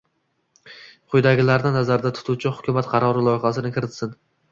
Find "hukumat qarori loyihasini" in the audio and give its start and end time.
2.55-3.73